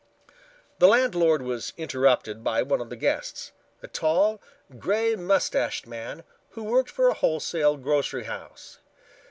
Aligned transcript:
The 0.79 0.87
landlord 0.87 1.43
was 1.43 1.73
interrupted 1.77 2.43
by 2.43 2.63
one 2.63 2.81
of 2.81 2.89
the 2.89 2.95
guests, 2.95 3.51
a 3.83 3.87
tall, 3.87 4.41
grey 4.79 5.15
mustached 5.15 5.85
man 5.85 6.23
who 6.53 6.63
worked 6.63 6.89
for 6.89 7.07
a 7.09 7.13
wholesale 7.13 7.77
grocery 7.77 8.23
house. 8.23 8.79